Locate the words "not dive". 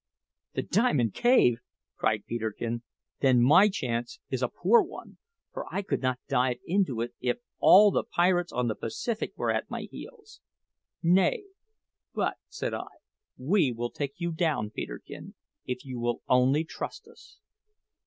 6.01-6.57